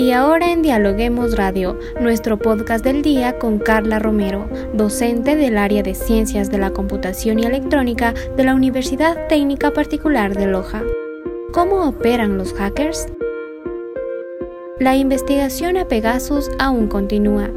[0.00, 5.82] Y ahora en Dialoguemos Radio, nuestro podcast del día con Carla Romero, docente del área
[5.82, 10.82] de Ciencias de la Computación y Electrónica de la Universidad Técnica Particular de Loja.
[11.52, 13.08] ¿Cómo operan los hackers?
[14.78, 17.50] La investigación a Pegasus aún continúa.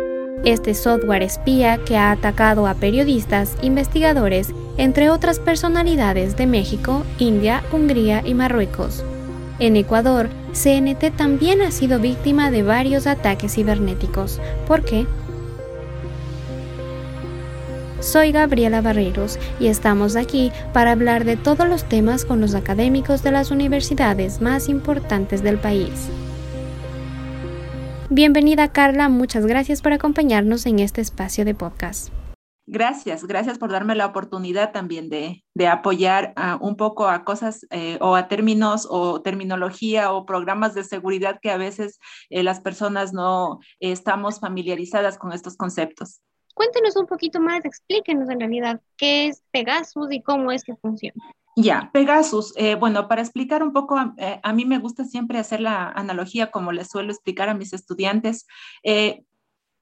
[0.43, 7.63] Este software espía que ha atacado a periodistas, investigadores, entre otras personalidades de México, India,
[7.71, 9.05] Hungría y Marruecos.
[9.63, 14.41] En Ecuador, CNT también ha sido víctima de varios ataques cibernéticos.
[14.67, 15.07] ¿Por qué?
[18.01, 23.23] Soy Gabriela Barreros y estamos aquí para hablar de todos los temas con los académicos
[23.23, 26.09] de las universidades más importantes del país.
[28.09, 32.09] Bienvenida Carla, muchas gracias por acompañarnos en este espacio de podcast.
[32.65, 38.15] Gracias, gracias por darme la oportunidad también de, apoyar un poco a cosas eh, o
[38.15, 43.59] a términos o terminología o programas de seguridad que a veces eh, las personas no
[43.79, 46.21] estamos familiarizadas con estos conceptos.
[46.53, 51.21] Cuéntenos un poquito más, explíquenos en realidad qué es Pegasus y cómo es que funciona.
[51.55, 52.53] Ya, Pegasus.
[52.55, 56.71] Eh, bueno, para explicar un poco, a mí me gusta siempre hacer la analogía como
[56.71, 58.47] les suelo explicar a mis estudiantes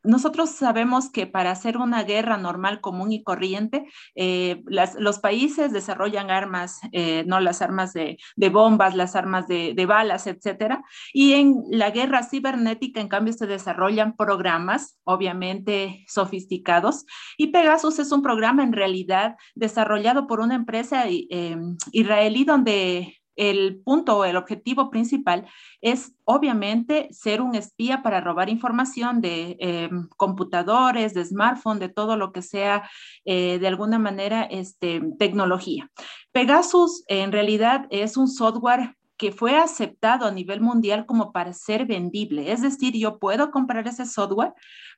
[0.04, 4.64] nosotros sabemos que para hacer una guerra normal, común y corriente, eh,
[4.98, 8.18] los países desarrollan armas, eh, no las armas de,
[8.50, 10.84] bombas, las armas de, balas, etcétera.
[11.14, 17.06] Y en la guerra cibernética, en cambio, se desarrollan programas, obviamente sofisticados.
[17.38, 21.58] Y Pegasus es un programa en realidad desarrollado por una empresa eh,
[21.92, 25.48] israelí donde el punto o el objetivo principal
[25.82, 32.18] es obviamente ser un espía para robar información de eh, computadores, de smartphone, de todo
[32.18, 32.90] lo que sea
[33.26, 35.90] eh, de alguna manera este, tecnología.
[36.32, 41.86] Pegasus en realidad es un software que fue aceptado a nivel mundial como para ser
[41.86, 42.52] vendible.
[42.52, 44.54] Es decir, yo puedo comprar ese software,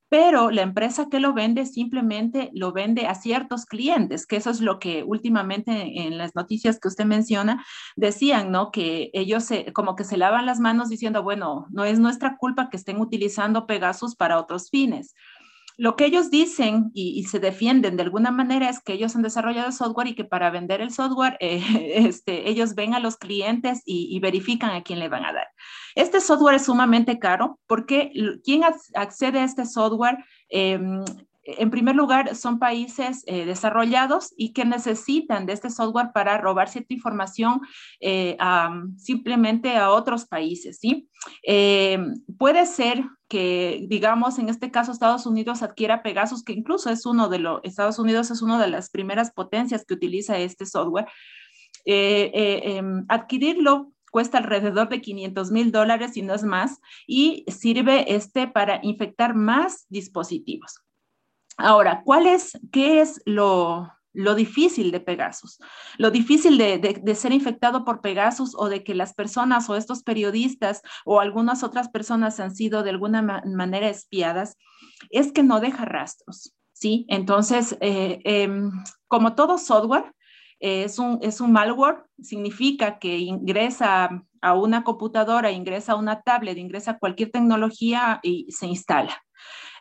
[0.09, 4.61] pero la empresa que lo vende simplemente lo vende a ciertos clientes, que eso es
[4.61, 8.71] lo que últimamente en las noticias que usted menciona decían, ¿no?
[8.71, 12.77] Que ellos como que se lavan las manos diciendo, bueno, no es nuestra culpa que
[12.77, 15.15] estén utilizando Pegasus para otros fines
[15.77, 19.71] lo que ellos dicen y, se defienden de alguna manera es que ellos han desarrollado
[19.71, 21.61] software y que para vender el software, eh,
[22.07, 25.47] este, ellos ven a los clientes y, verifican a quién le van a dar.
[25.95, 28.11] Este software es sumamente caro porque
[28.43, 28.63] quien
[28.95, 30.17] accede a este software
[30.49, 31.03] em,
[31.45, 36.69] en primer lugar, son países eh, desarrollados y que necesitan de este software para robar
[36.69, 37.61] cierta información
[37.99, 38.37] eh,
[38.97, 41.09] simplemente a otros países, ¿sí?
[41.45, 41.99] Eh,
[42.37, 47.27] puede ser que, digamos, en este caso Estados Unidos adquiera Pegasus, que incluso es uno
[47.27, 51.07] de los, Estados Unidos es una de las primeras potencias que utiliza este software.
[51.85, 58.47] Em, adquirirlo cuesta alrededor de 500 mil dólares y no es más, y sirve este
[58.47, 60.82] para infectar más dispositivos.
[61.57, 65.59] Ahora, ¿cuál es, qué es lo, difícil de Pegasus?
[65.97, 70.81] Lo difícil de, ser infectado por Pegasus o de que las personas o estos periodistas
[71.05, 74.57] o algunas otras personas han sido de alguna manera espiadas
[75.09, 77.05] es que no deja rastros, ¿sí?
[77.09, 78.71] Entonces, eh, em,
[79.07, 80.13] como todo software,
[80.59, 86.57] es, un, es un malware, significa que ingresa a una computadora, ingresa a una tablet,
[86.57, 89.21] ingresa a cualquier tecnología y se instala.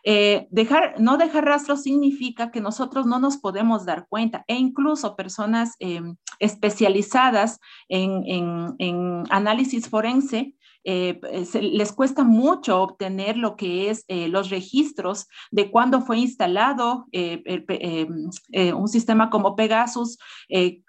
[0.04, 5.14] Eh, dejar, no dejar rastro significa que nosotros no nos podemos dar cuenta e incluso
[5.14, 11.20] personas em, especializadas en, análisis forense eh,
[11.60, 18.88] les cuesta mucho obtener lo que es eh, los registros de cuándo fue instalado un
[18.88, 20.18] sistema como Pegasus,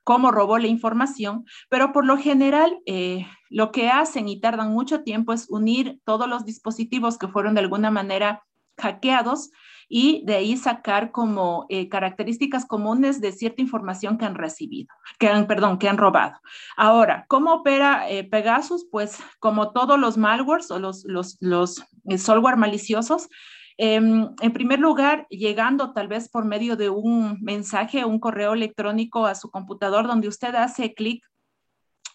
[0.04, 2.80] cómo robó la información, pero por lo general
[3.52, 7.62] lo que hacen y tardan mucho tiempo es unir todos los dispositivos que fueron de
[7.62, 8.44] alguna manera
[8.78, 9.52] hackeados
[9.96, 15.28] y de ahí sacar como eh, características comunes de cierta información que han recibido, que
[15.28, 16.40] han, perdón, que han robado.
[16.76, 18.88] Ahora, ¿cómo opera eh, Pegasus?
[18.92, 23.30] Pues como todos los malwares o los, los, los eh, software maliciosos,
[23.78, 29.26] em, en primer lugar, llegando tal vez por medio de un mensaje, un correo electrónico
[29.26, 31.24] a su computador donde usted hace clic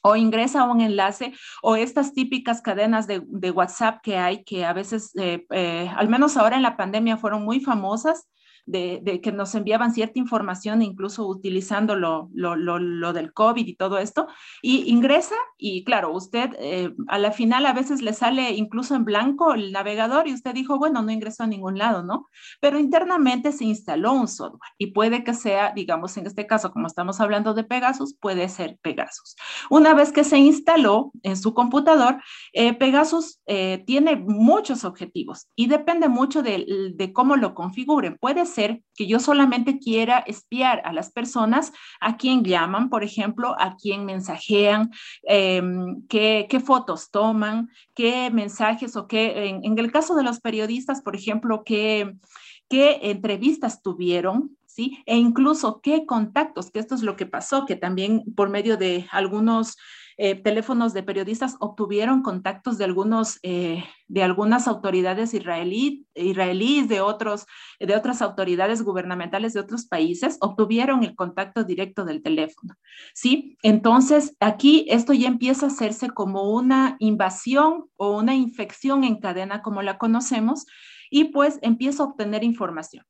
[0.02, 4.72] o ingresa a un enlace o estas típicas cadenas de, WhatsApp que hay que a
[4.72, 8.28] veces, eh, eh, al menos ahora en la pandemia, fueron muy famosas
[8.68, 14.26] de, que nos enviaban cierta información, incluso utilizando lo, lo, del COVID y todo esto,
[14.62, 19.04] y ingresa y claro, usted eh, a la final a veces le sale incluso en
[19.04, 22.26] blanco el navegador y usted dijo, bueno, no ingresó a ningún lado, ¿no?
[22.60, 26.86] Pero internamente se instaló un software y puede que sea, digamos, en este caso, como
[26.86, 29.36] estamos hablando de Pegasus, puede ser Pegasus.
[29.70, 32.22] Una vez que se instaló en su computador,
[32.52, 38.16] eh, Pegasus eh, tiene muchos objetivos y depende mucho de, cómo lo configuren.
[38.18, 38.46] Puede
[38.94, 44.04] que yo solamente quiera espiar a las personas a quien llaman, por ejemplo, a quien
[44.04, 44.90] mensajean,
[45.22, 51.14] em, qué, fotos toman, qué mensajes o qué, en, el caso de los periodistas, por
[51.14, 52.16] ejemplo, qué,
[52.68, 54.98] qué entrevistas tuvieron, ¿sí?
[55.06, 59.06] E incluso qué contactos, que esto es lo que pasó, que también por medio de
[59.12, 59.76] algunos
[60.20, 67.00] eh, teléfonos de periodistas obtuvieron contactos de, algunos, eh, de algunas autoridades israelí, israelíes, de,
[67.00, 67.46] otros,
[67.78, 72.74] de otras autoridades gubernamentales de otros países, obtuvieron el contacto directo del teléfono.
[73.14, 73.56] ¿sí?
[73.62, 79.62] Entonces, aquí esto ya empieza a hacerse como una invasión o una infección en cadena,
[79.62, 80.66] como la conocemos,
[81.10, 83.06] y pues empieza a obtener información.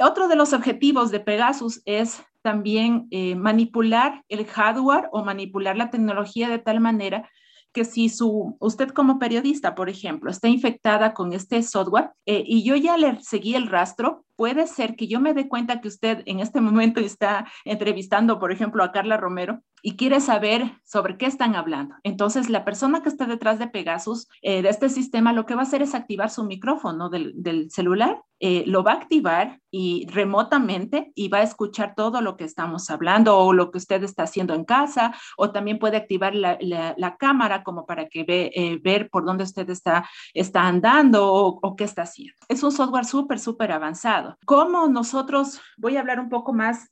[0.00, 5.90] Otro de los objetivos de Pegasus es también eh, manipular el hardware o manipular la
[5.90, 7.28] tecnología de tal manera
[7.72, 12.62] que si su, usted como periodista, por ejemplo, está infectada con este software eh, y
[12.64, 16.22] yo ya le seguí el rastro, puede ser que yo me dé cuenta que usted
[16.26, 21.26] en este momento está entrevistando, por ejemplo, a Carla Romero y quiere saber sobre qué
[21.26, 21.96] están hablando.
[22.04, 25.62] Entonces, la persona que está detrás de Pegasus, eh, de este sistema, lo que va
[25.62, 31.10] a hacer es activar su micrófono del, celular, eh, lo va a activar y remotamente
[31.16, 34.54] y va a escuchar todo lo que estamos hablando o lo que usted está haciendo
[34.54, 39.24] en casa, o también puede activar la, cámara como para que ve, eh, ver por
[39.24, 42.34] dónde usted está, está andando o, o qué está haciendo.
[42.48, 44.27] Es un software súper, súper avanzado.
[44.44, 46.88] ¿Cómo nosotros, voy a hablar un poco más,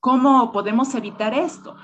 [0.00, 1.76] cómo podemos evitar esto?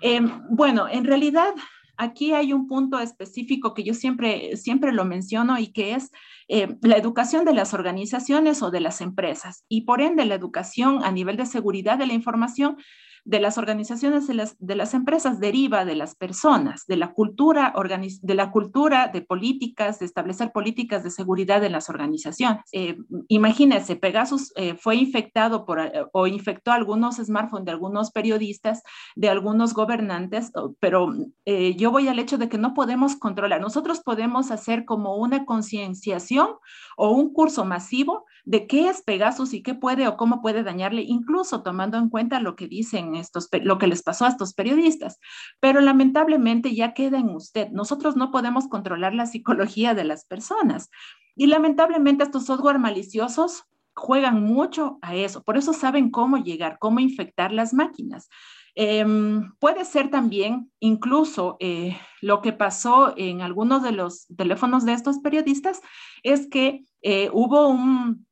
[0.00, 1.54] Em, bueno, en realidad
[2.00, 6.10] aquí hay un punto específico que yo siempre, siempre lo menciono y que es
[6.48, 11.04] eh, la educación de las organizaciones o de las empresas y por ende la educación
[11.04, 12.78] a nivel de seguridad de la información
[13.24, 17.74] de las organizaciones de las, de las empresas deriva de las personas, de la cultura,
[18.22, 22.62] de la cultura de políticas, de establecer políticas de seguridad en las organizaciones.
[22.72, 28.82] Eh, imagínense, Pegasus eh, fue infectado por, eh, o infectó algunos smartphones de algunos periodistas,
[29.16, 31.14] de algunos gobernantes, pero
[31.44, 33.60] yo voy al hecho de que no podemos controlar.
[33.60, 36.50] Nosotros podemos hacer como una concienciación
[36.96, 41.02] o un curso masivo de qué es Pegasus y qué puede o cómo puede dañarle,
[41.02, 45.18] incluso tomando en cuenta lo que dicen estos, lo que les pasó a estos periodistas.
[45.60, 47.68] Pero lamentablemente ya queda en usted.
[47.70, 50.90] Nosotros no podemos controlar la psicología de las personas.
[51.36, 53.64] Y lamentablemente estos software maliciosos
[53.94, 55.42] juegan mucho a eso.
[55.42, 58.28] Por eso saben cómo llegar, cómo infectar las máquinas.
[58.74, 64.92] Em, puede ser también incluso eh, lo que pasó en algunos de los teléfonos de
[64.92, 65.80] estos periodistas
[66.22, 68.26] es que eh, hubo un,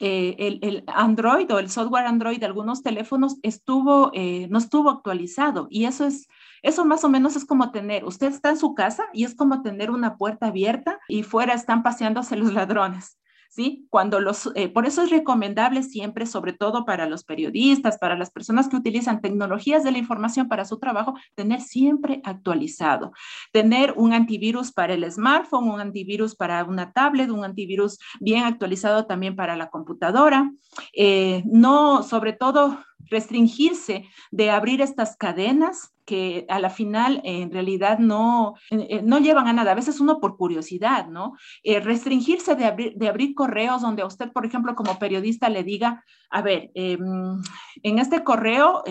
[0.00, 5.68] eh, el, Android o el software Android de algunos teléfonos estuvo, eh, no estuvo actualizado
[5.70, 6.26] y eso es,
[6.62, 9.60] eso más o menos es como tener, usted está en su casa y es como
[9.62, 13.19] tener una puerta abierta y fuera están paseándose los ladrones.
[13.50, 13.86] ¿Sí?
[13.90, 18.30] Cuando los, eh, por eso es recomendable siempre, sobre todo para los periodistas, para las
[18.30, 23.12] personas que utilizan tecnologías de la información para su trabajo, tener siempre actualizado,
[23.52, 29.06] tener un antivirus para el smartphone, un antivirus para una tablet, un antivirus bien actualizado
[29.06, 30.52] también para la computadora,
[30.96, 32.78] eh, no, sobre todo,
[33.10, 39.20] restringirse de abrir estas cadenas que a la final en realidad no, eh, eh, no
[39.20, 39.70] llevan a nada.
[39.70, 41.36] A veces uno por curiosidad, ¿no?
[41.62, 45.62] Eh, restringirse de abrir, de abrir correos donde a usted, por ejemplo, como periodista le
[45.62, 47.40] diga, a ver, em,
[47.84, 48.82] en este correo,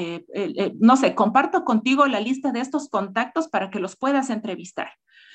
[0.79, 4.91] no sé, comparto contigo la lista de estos contactos para que los puedas entrevistar.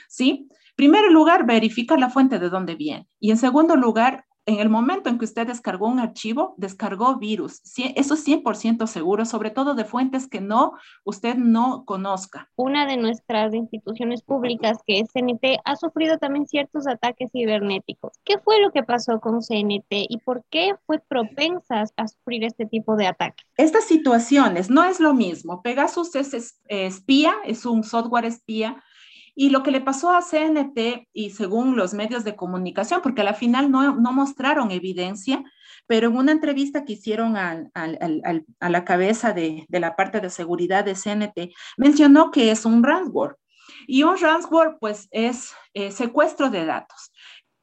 [0.09, 0.49] ¿Sí?
[0.77, 3.07] Primero lugar, verifica la fuente de dónde viene.
[3.21, 7.63] Y en segundo lugar, en el momento en que usted descargó un archivo, descargó virus.
[7.95, 10.73] Eso es 100% seguro, sobre todo de fuentes que no
[11.05, 12.51] usted no conozca.
[12.57, 18.13] Una de nuestras instituciones públicas, que es CNT, ha sufrido también ciertos ataques cibernéticos.
[18.25, 22.67] ¿Qué fue lo que pasó con CNT y por qué fue propensa a sufrir este
[22.67, 23.47] tipo de ataques?
[23.57, 25.63] Estas situaciones no es lo mismo.
[25.63, 28.83] Pegasus es espía, es un software espía
[29.35, 33.25] y lo que le pasó a CNT y según los medios de comunicación, porque a
[33.25, 35.43] la final no, no mostraron evidencia,
[35.87, 37.71] pero en una entrevista que hicieron a
[38.61, 43.37] la cabeza de, la parte de seguridad de CNT, mencionó que es un ransomware.
[43.87, 47.13] Y un ransomware, pues, es eh, secuestro de datos.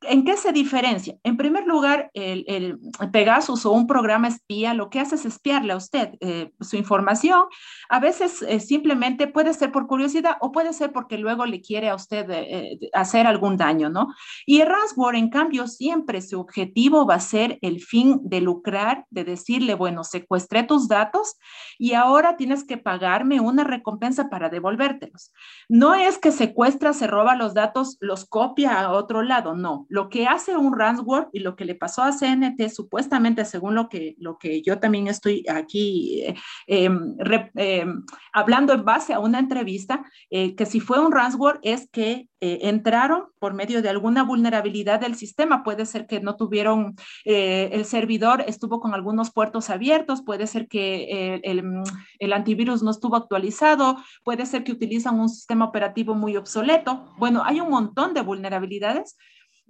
[0.03, 1.15] ¿En qué se diferencia?
[1.23, 2.79] En primer lugar, el,
[3.11, 7.43] Pegasus o un programa espía lo que hace es espiarle a usted eh, su información.
[7.87, 11.89] A veces eh, simplemente puede ser por curiosidad o puede ser porque luego le quiere
[11.89, 14.07] a usted eh, hacer algún daño, ¿no?
[14.47, 19.05] Y el ransomware, en cambio, siempre su objetivo va a ser el fin de lucrar,
[19.11, 21.35] de decirle, bueno, secuestré tus datos
[21.77, 25.31] y ahora tienes que pagarme una recompensa para devolvértelos.
[25.69, 30.07] No es que secuestra, se roba los datos, los copia a otro lado, no lo
[30.07, 34.15] que hace un ransomware y lo que le pasó a CNT, supuestamente, según lo que,
[34.19, 36.35] lo que yo también estoy aquí eh,
[36.67, 42.29] em, hablando en base a una entrevista, eh, que si fue un ransomware es que
[42.39, 45.61] eh, entraron por medio de alguna vulnerabilidad del sistema.
[45.61, 46.95] Puede ser que no tuvieron,
[47.25, 51.83] el servidor estuvo con algunos puertos abiertos, puede ser que el,
[52.17, 57.13] el antivirus no estuvo actualizado, puede ser que utilizan un sistema operativo muy obsoleto.
[57.17, 59.17] Bueno, hay un montón de vulnerabilidades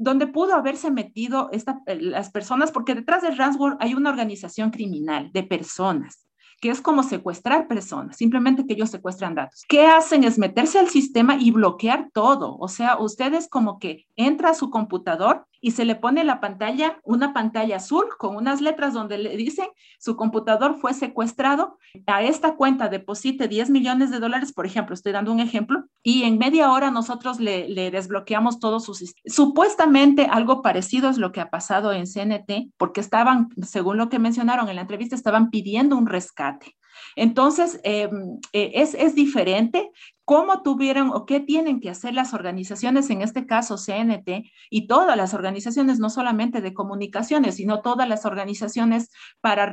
[0.02, 4.72] donde pudo haberse metido esta, eh, las personas, porque detrás del ransomware hay una organización
[4.72, 6.26] criminal de personas
[6.60, 9.64] que es como secuestrar personas, simplemente que ellos secuestran datos.
[9.68, 10.24] ¿Qué hacen?
[10.24, 12.56] Es meterse al sistema y bloquear todo.
[12.60, 17.00] O sea, ustedes como que entra a su computador y se le pone la pantalla,
[17.04, 19.68] una pantalla azul con unas letras donde le dicen
[20.00, 21.78] su computador fue secuestrado,
[22.08, 26.24] a esta cuenta deposite 10 millones de dólares, por ejemplo, estoy dando un ejemplo, y
[26.24, 29.14] en media hora nosotros le, desbloqueamos todos sus...
[29.26, 34.20] Supuestamente algo parecido es lo que ha pasado en CNT, porque estaban, según lo que
[34.20, 36.76] mencionaron en la entrevista, estaban pidiendo un rescate.
[37.16, 39.92] Entonces, em, eh, es, es, diferente
[40.32, 45.18] cómo tuvieron o qué tienen que hacer las organizaciones, en este caso CNT, y todas
[45.18, 49.10] las organizaciones, no solamente de comunicaciones, sino todas las organizaciones
[49.42, 49.66] para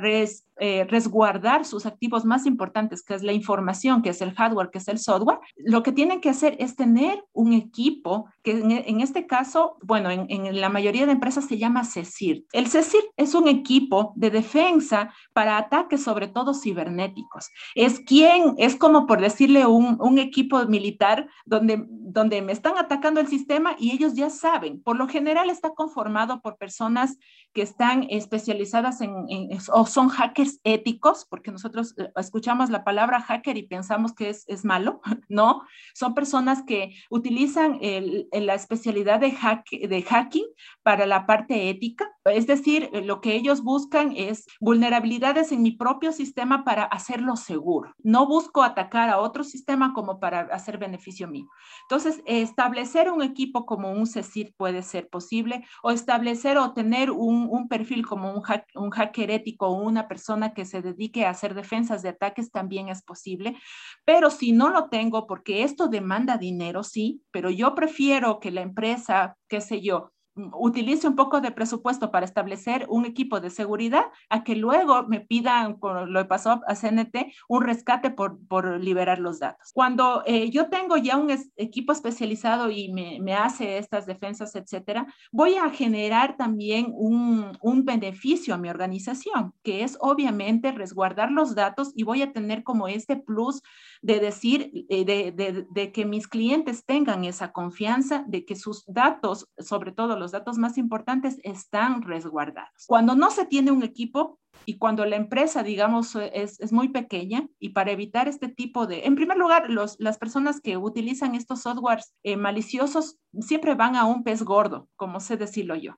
[0.61, 4.79] eh, resguardar sus activos más importantes, que es la información, que es el hardware, que
[4.79, 5.39] es el software.
[5.57, 10.27] Lo que tienen que hacer es tener un equipo que en, este caso, bueno, en,
[10.29, 12.45] en, la mayoría de empresas se llama CECIR.
[12.53, 17.51] El CECIR es un equipo de defensa para ataques, sobre todo cibernéticos.
[17.75, 23.21] Es quien, es como por decirle un, un equipo militar donde, donde me están atacando
[23.21, 24.83] el sistema y ellos ya saben.
[24.83, 27.19] Por lo general está conformado por personas
[27.53, 29.27] que están especializadas en,
[29.73, 34.45] o son hackers éticos, porque nosotros eh, escuchamos la palabra hacker y pensamos que es,
[34.49, 35.63] es malo, ¿no?
[35.95, 40.47] Son personas que utilizan el, la especialidad de, hack, de hacking
[40.83, 46.13] para la parte ética, es decir, lo que ellos buscan es vulnerabilidades en mi propio
[46.13, 47.95] sistema para hacerlo seguro.
[48.03, 51.49] No busco atacar a otro sistema como para hacer beneficio mío.
[51.83, 57.49] Entonces, establecer un equipo como un CECIR puede ser posible o establecer o tener un,
[57.51, 58.43] un perfil como un,
[58.75, 62.89] un hacker ético o una persona que se dedique a hacer defensas de ataques también
[62.89, 63.57] es posible.
[64.05, 68.63] Pero si no lo tengo, porque esto demanda dinero, sí, pero yo prefiero que la
[68.63, 70.13] empresa, qué sé yo,
[70.55, 75.21] utilice un poco de presupuesto para establecer un equipo de seguridad a que luego me
[75.21, 79.73] pidan, por lo pasó a CNT, un rescate por, por liberar los datos.
[79.73, 85.07] Cuando eh, yo tengo ya un equipo especializado y me, me, hace estas defensas, etcétera,
[85.33, 91.55] voy a generar también un, un beneficio a mi organización, que es obviamente resguardar los
[91.55, 93.63] datos y voy a tener como este plus
[94.03, 98.85] de decir, eh, de, de, de que mis clientes tengan esa confianza de que sus
[98.87, 102.85] datos, sobre todo los datos más importantes están resguardados.
[102.87, 107.47] Cuando no se tiene un equipo y cuando la empresa, digamos, es, es muy pequeña
[107.59, 111.63] y para evitar este tipo de, en primer lugar, los, las personas que utilizan estos
[111.63, 115.97] softwares eh, maliciosos siempre van a un pez gordo, como sé decirlo yo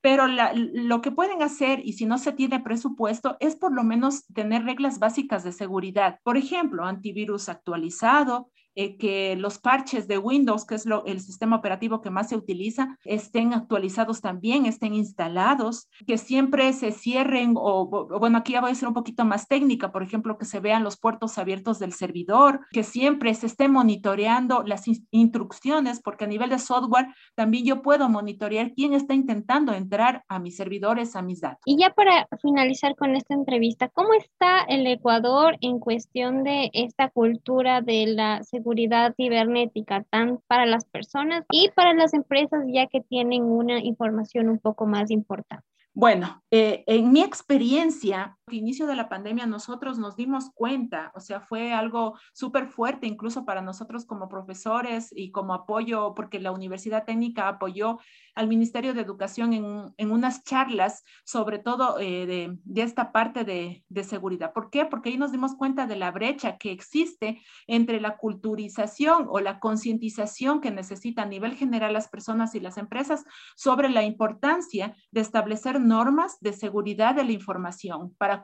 [0.00, 4.26] pero lo que pueden hacer, y si no se tiene presupuesto, es por lo menos
[4.26, 6.20] tener reglas básicas de seguridad.
[6.22, 11.56] Por ejemplo, antivirus actualizado, eh, que los parches de Windows, que es lo, el sistema
[11.56, 17.86] operativo que más se utiliza, estén actualizados también, estén instalados, que siempre se cierren o,
[18.20, 20.84] bueno, aquí ya voy a ser un poquito más técnica, por ejemplo, que se vean
[20.84, 26.50] los puertos abiertos del servidor, que siempre se esté monitoreando las instrucciones, porque a nivel
[26.50, 31.40] de software también yo puedo monitorear quién está intentando entrar a mis servidores, a mis
[31.40, 31.62] datos.
[31.64, 37.10] Y ya para finalizar con esta entrevista, ¿cómo está el Ecuador en cuestión de esta
[37.10, 38.67] cultura de la seguridad?
[38.68, 44.50] Seguridad cibernética, tanto para las personas y para las empresas, ya que tienen una información
[44.50, 45.64] un poco más importante.
[45.94, 51.40] Bueno, eh, en mi experiencia, inicio de la pandemia nosotros nos dimos cuenta, o sea,
[51.40, 57.04] fue algo súper fuerte incluso para nosotros como profesores y como apoyo, porque la Universidad
[57.04, 57.98] Técnica apoyó
[58.34, 63.42] al Ministerio de Educación en, en unas charlas, sobre todo eh, de, de, esta parte
[63.42, 64.52] de, de, seguridad.
[64.52, 64.84] ¿Por qué?
[64.84, 69.58] Porque ahí nos dimos cuenta de la brecha que existe entre la culturización o la
[69.58, 73.24] concientización que necesitan a nivel general las personas y las empresas
[73.56, 78.37] sobre la importancia de establecer normas de seguridad de la información para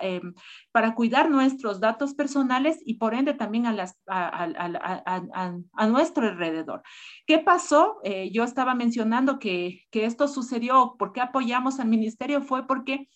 [0.00, 0.20] eh,
[0.72, 3.74] para cuidar nuestros datos personales y por ende también a,
[5.88, 6.82] nuestro alrededor.
[7.26, 7.98] ¿Qué pasó?
[8.04, 12.42] Eh, yo estaba mencionando que, esto sucedió, ¿por qué apoyamos al ministerio?
[12.42, 13.08] Fue porque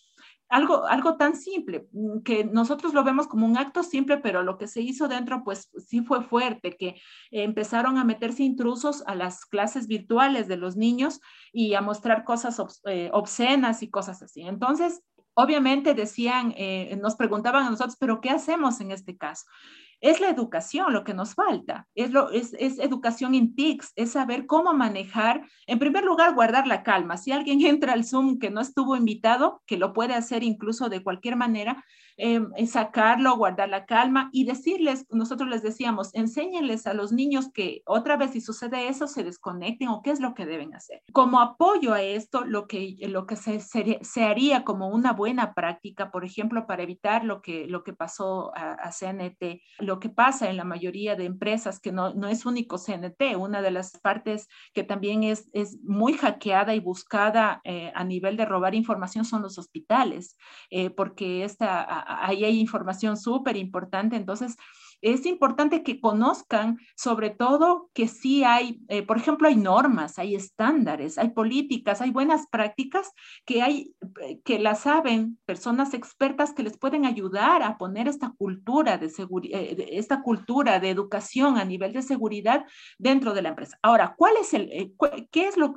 [0.49, 4.57] algo, algo tan simple, mm, que nosotros lo vemos como un acto simple, pero lo
[4.57, 9.45] que se hizo dentro, pues sí fue fuerte, que empezaron a meterse intrusos a las
[9.45, 11.21] clases virtuales de los niños
[11.52, 14.42] y a mostrar cosas eh, obscenas y cosas así.
[14.42, 15.02] Entonces,
[15.40, 19.47] obviamente decían, eh, nos preguntaban a nosotros, pero ¿qué hacemos en este caso?
[20.00, 24.12] Es la educación lo que nos falta, es, lo, es, es educación en TICS, es
[24.12, 27.17] saber cómo manejar, en primer lugar, guardar la calma.
[27.17, 31.02] Si alguien entra al Zoom que no estuvo invitado, que lo puede hacer incluso de
[31.02, 31.85] cualquier manera,
[32.21, 37.83] eh, sacarlo, guardar la calma y decirles, nosotros les decíamos, enséñenles a los niños que
[37.87, 41.02] otra vez si sucede eso, se desconecten o qué es lo que deben hacer.
[41.12, 46.11] Como apoyo a esto, lo que, lo que se, se, haría como una buena práctica,
[46.11, 50.50] por ejemplo, para evitar lo que, lo que pasó a, a CNT, lo que pasa
[50.50, 54.47] en la mayoría de empresas, que no, no es único CNT, una de las partes
[54.75, 59.40] que también es, es muy hackeada y buscada eh, a nivel de robar información son
[59.40, 60.37] los hospitales,
[60.68, 64.16] eh, porque esta ahí hay información súper importante.
[64.16, 64.57] Entonces,
[65.00, 70.35] es importante que conozcan sobre todo que sí hay, eh, por ejemplo, hay normas, hay
[70.35, 73.12] estándares, hay políticas, hay buenas prácticas
[73.45, 78.35] que hay, eh, que las saben personas expertas que les pueden ayudar a poner esta
[78.37, 82.64] cultura de seguridad, eh, esta cultura de educación a nivel de seguridad
[82.99, 83.78] dentro de la empresa.
[83.83, 84.95] Ahora, ¿cuál es el,
[85.31, 85.75] qué es lo,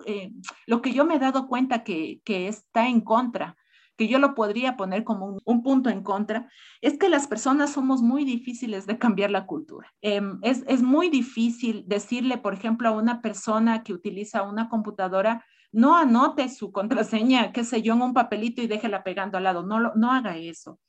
[0.65, 3.55] lo que yo me he dado cuenta que, que está en contra?
[4.01, 6.49] Que yo lo podría poner como un, punto en contra,
[6.81, 9.93] es que las personas somos muy difíciles de cambiar la cultura.
[10.01, 15.45] Em, es, es muy difícil decirle, por ejemplo, a una persona que utiliza una computadora,
[15.71, 19.61] no anote su contraseña, qué sé yo, en un papelito y déjela pegando al lado.
[19.61, 20.79] No, no haga eso.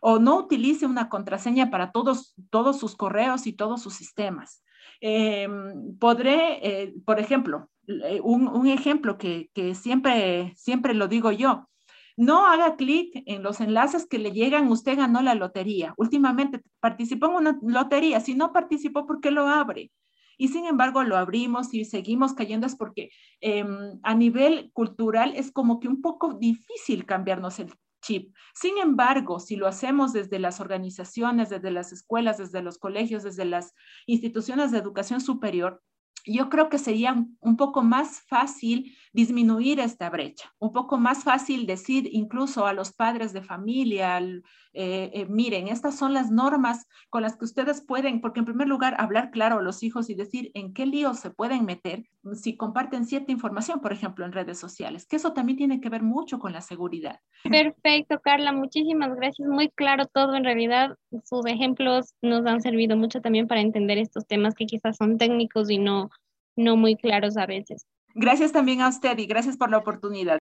[0.00, 4.64] O no utilice una contraseña para todos, todos sus correos y todos sus sistemas.
[5.02, 11.32] Em, podré, eh, por ejemplo, eh, un, un ejemplo que, que, siempre, siempre lo digo
[11.32, 11.68] yo,
[12.16, 15.94] no haga clic en los enlaces que le llegan, usted ganó la lotería.
[15.96, 19.90] Últimamente participó en una lotería, si no participó, ¿por qué lo abre?
[20.38, 25.52] Y sin embargo lo abrimos y seguimos cayendo es porque em, a nivel cultural es
[25.52, 27.72] como que un poco difícil cambiarnos el
[28.02, 28.34] chip.
[28.54, 33.44] Sin embargo, si lo hacemos desde las organizaciones, desde las escuelas, desde los colegios, desde
[33.44, 33.74] las
[34.06, 35.80] instituciones de educación superior,
[36.26, 41.66] yo creo que sería un poco más fácil disminuir esta brecha, un poco más fácil
[41.66, 44.40] decir incluso a los padres de familia, eh,
[44.72, 48.96] eh, miren, estas son las normas con las que ustedes pueden, porque en primer lugar,
[48.98, 53.04] hablar claro a los hijos y decir en qué líos se pueden meter si comparten
[53.04, 56.52] cierta información, por ejemplo, en redes sociales, que eso también tiene que ver mucho con
[56.52, 57.20] la seguridad.
[57.42, 59.46] Perfecto, Carla, muchísimas gracias.
[59.46, 64.26] Muy claro todo, en realidad sus ejemplos nos han servido mucho también para entender estos
[64.26, 66.10] temas que quizás son técnicos y no,
[66.56, 67.86] no muy claros a veces.
[68.14, 70.38] Gracias también a usted y gracias por la oportunidad.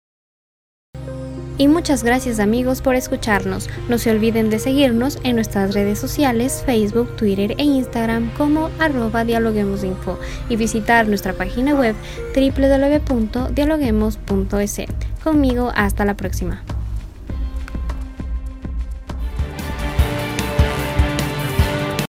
[1.59, 3.69] Y muchas gracias amigos por escucharnos.
[3.89, 9.25] No se olviden de seguirnos en nuestras redes sociales, Facebook, Twitter e Instagram como arroba
[9.25, 11.97] dialoguemosinfo y visitar nuestra página web
[12.37, 14.83] www.dialoguemos.es.
[15.25, 16.63] Conmigo hasta la próxima.